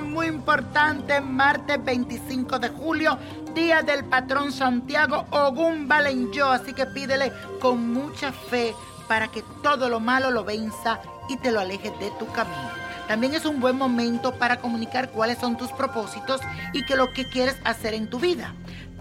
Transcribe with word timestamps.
Muy 0.00 0.26
importante, 0.26 1.20
martes 1.20 1.82
25 1.82 2.58
de 2.58 2.68
julio, 2.68 3.18
día 3.54 3.82
del 3.82 4.04
patrón 4.04 4.52
Santiago 4.52 5.24
Ogún 5.30 5.88
Valenyo. 5.88 6.50
Así 6.50 6.72
que 6.74 6.86
pídele 6.86 7.32
con 7.60 7.92
mucha 7.92 8.32
fe 8.32 8.74
para 9.08 9.28
que 9.28 9.42
todo 9.62 9.88
lo 9.88 10.00
malo 10.00 10.30
lo 10.30 10.44
venza 10.44 11.00
y 11.28 11.36
te 11.38 11.50
lo 11.50 11.60
aleje 11.60 11.90
de 11.98 12.10
tu 12.18 12.26
camino. 12.32 12.70
También 13.08 13.34
es 13.34 13.46
un 13.46 13.60
buen 13.60 13.76
momento 13.76 14.34
para 14.34 14.60
comunicar 14.60 15.10
cuáles 15.10 15.38
son 15.38 15.56
tus 15.56 15.70
propósitos 15.72 16.40
y 16.72 16.84
qué 16.84 16.96
lo 16.96 17.12
que 17.12 17.28
quieres 17.28 17.56
hacer 17.64 17.94
en 17.94 18.10
tu 18.10 18.18
vida. 18.18 18.52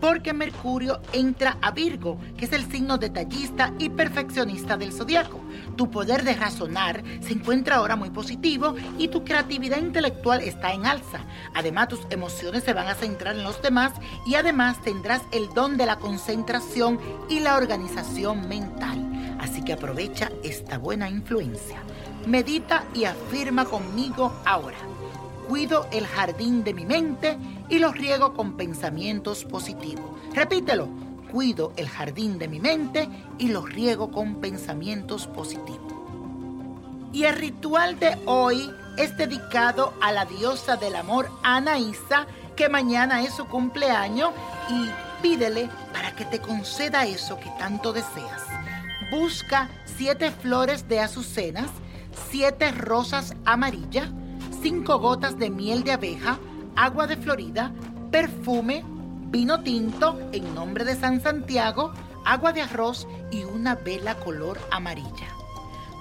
Porque 0.06 0.34
Mercurio 0.34 1.02
entra 1.14 1.58
a 1.64 1.72
Virgo, 1.72 2.20
que 2.38 2.46
es 2.46 2.54
el 2.54 2.70
signo 2.72 3.00
detallista 3.00 3.74
y 3.80 3.90
perfeccionista 3.90 4.78
del 4.78 4.94
zodiaco. 4.94 5.42
Tu 5.76 5.90
poder 5.90 6.24
de 6.24 6.36
razonar 6.36 7.04
se 7.22 7.34
encuentra 7.34 7.78
ahora 7.78 7.96
muy 7.96 8.12
positivo 8.12 8.76
y 9.00 9.08
tu 9.08 9.24
creatividad 9.24 9.80
intelectual 9.80 10.42
está 10.42 10.74
en 10.74 10.86
alza. 10.86 11.22
Además, 11.56 11.88
tus 11.88 12.02
emociones 12.12 12.64
se 12.64 12.74
van 12.74 12.88
a 12.88 12.94
centrar 12.94 13.36
en 13.36 13.42
los 13.42 13.60
demás 13.64 13.94
y 14.28 14.36
además 14.36 14.80
tendrás 14.84 15.24
el 15.32 15.50
don 15.56 15.76
de 15.76 15.88
la 15.88 15.96
concentración 15.96 17.00
y 17.28 17.40
la 17.40 17.58
organización 17.58 18.48
mental. 18.48 19.38
Así 19.40 19.64
que 19.64 19.74
aprovecha 19.74 20.32
esta 20.44 20.78
buena 20.78 21.10
influencia. 21.10 21.82
Medita 22.28 22.84
y 22.94 23.06
afirma 23.06 23.66
conmigo 23.66 24.32
ahora. 24.46 24.78
Cuido 25.48 25.88
el 25.92 26.08
jardín 26.08 26.64
de 26.64 26.74
mi 26.74 26.86
mente 26.86 27.38
y 27.70 27.80
lo 27.80 27.92
riego 27.92 28.34
con 28.34 28.58
pensamientos 28.58 29.46
positivos. 29.46 30.06
Repítelo. 30.34 30.88
Cuido 31.32 31.74
el 31.76 31.90
jardín 31.90 32.40
de 32.40 32.48
mi 32.48 32.60
mente 32.60 33.10
y 33.38 33.50
lo 33.50 33.66
riego 33.66 34.10
con 34.10 34.36
pensamientos 34.36 35.28
positivos. 35.28 35.94
Y 37.12 37.26
el 37.26 37.36
ritual 37.36 38.00
de 38.00 38.18
hoy 38.26 38.72
es 38.98 39.18
dedicado 39.18 39.94
a 40.02 40.12
la 40.12 40.26
diosa 40.26 40.78
del 40.78 40.96
amor 40.96 41.30
Anaísa, 41.44 42.28
que 42.56 42.70
mañana 42.70 43.22
es 43.22 43.34
su 43.34 43.46
cumpleaños, 43.46 44.32
y 44.70 44.90
pídele 45.22 45.70
para 45.92 46.16
que 46.16 46.26
te 46.26 46.40
conceda 46.40 47.06
eso 47.06 47.38
que 47.38 47.50
tanto 47.60 47.92
deseas. 47.92 48.44
Busca 49.12 49.70
siete 49.98 50.32
flores 50.32 50.88
de 50.88 51.02
azucenas, 51.02 51.70
siete 52.30 52.72
rosas 52.72 53.36
amarillas, 53.46 54.10
cinco 54.66 54.98
gotas 54.98 55.38
de 55.38 55.52
miel 55.52 55.84
de 55.84 55.92
abeja, 55.92 56.40
agua 56.76 57.06
de 57.06 57.18
Florida, 57.18 57.72
perfume, 58.10 58.84
vino 59.28 59.62
tinto 59.62 60.20
en 60.32 60.56
nombre 60.56 60.84
de 60.84 60.96
San 60.96 61.22
Santiago, 61.22 61.94
agua 62.26 62.52
de 62.52 62.64
arroz 62.64 63.08
y 63.30 63.44
una 63.44 63.76
vela 63.76 64.16
color 64.16 64.58
amarilla. 64.72 65.28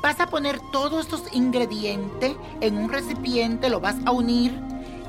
Vas 0.03 0.19
a 0.19 0.29
poner 0.29 0.59
todos 0.73 1.05
estos 1.05 1.25
ingredientes 1.35 2.37
en 2.63 2.79
un 2.79 2.89
recipiente, 2.89 3.69
lo 3.69 3.81
vas 3.81 3.97
a 4.07 4.13
unir. 4.13 4.59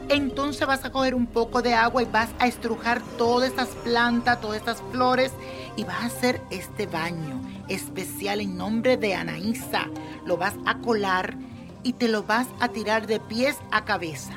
Entonces 0.10 0.68
vas 0.68 0.84
a 0.84 0.92
coger 0.92 1.16
un 1.16 1.26
poco 1.26 1.62
de 1.62 1.74
agua 1.74 2.04
y 2.04 2.08
vas 2.08 2.32
a 2.40 2.48
estrujar 2.48 3.02
todas 3.18 3.52
estas 3.52 3.70
plantas, 3.86 4.42
todas 4.42 4.58
estas 4.58 4.84
flores 4.92 5.32
y 5.78 5.86
vas 5.86 6.04
a 6.04 6.08
hacer 6.08 6.42
este 6.50 6.88
baño 6.88 7.40
especial 7.70 8.42
en 8.42 8.58
nombre 8.58 8.98
de 8.98 9.16
Anaísa. 9.16 9.88
Lo 10.26 10.36
vas 10.36 10.56
a 10.66 10.80
colar 10.80 11.38
y 11.86 11.94
te 11.94 12.08
lo 12.08 12.24
vas 12.24 12.48
a 12.60 12.70
tirar 12.70 13.06
de 13.06 13.20
pies 13.20 13.58
a 13.72 13.86
cabeza. 13.86 14.34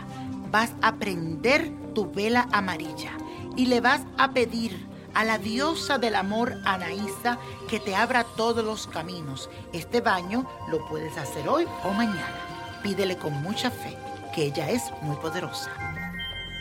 Vas 0.53 0.71
a 0.83 0.97
prender 0.97 1.73
tu 1.95 2.13
vela 2.13 2.47
amarilla 2.53 3.13
y 3.57 3.67
le 3.67 3.81
vas 3.81 4.03
a 4.19 4.33
pedir 4.33 4.87
a 5.15 5.25
la 5.25 5.39
diosa 5.39 5.97
del 5.97 6.15
amor 6.15 6.59
Anaísa 6.67 7.39
que 7.69 7.81
te 7.81 7.97
abra 7.97 8.25
todos 8.37 8.63
los 8.63 8.87
caminos. 8.87 9.49
Este 9.73 10.03
baño 10.03 10.47
lo 10.71 10.87
puedes 10.89 11.17
hacer 11.17 11.49
hoy 11.49 11.67
o 11.85 11.91
mañana. 11.95 12.37
Pídele 12.83 13.17
con 13.17 13.33
mucha 13.43 13.71
fe, 13.71 13.97
que 14.35 14.45
ella 14.45 14.69
es 14.69 14.83
muy 15.01 15.17
poderosa. 15.17 15.71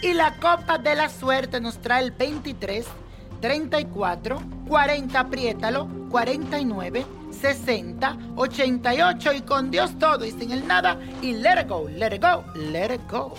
Y 0.02 0.14
la 0.14 0.36
copa 0.40 0.78
de 0.78 0.96
la 0.96 1.10
suerte 1.10 1.60
nos 1.60 1.80
trae 1.82 2.02
el 2.02 2.12
23, 2.12 2.86
34, 3.42 4.40
40, 4.68 5.20
apriétalo, 5.20 5.88
49, 6.10 7.06
60, 7.32 8.18
88 8.36 9.34
y 9.34 9.42
con 9.42 9.72
Dios 9.72 9.98
todo 10.00 10.26
y 10.26 10.32
sin 10.32 10.52
el 10.52 10.68
nada 10.68 11.00
y 11.22 11.34
let 11.34 11.62
it 11.62 11.68
go, 11.68 11.88
let 11.90 12.16
it 12.16 12.22
go, 12.22 12.44
let 12.56 12.94
it 12.94 13.02
go. 13.10 13.34